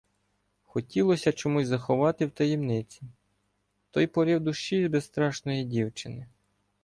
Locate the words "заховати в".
1.67-2.31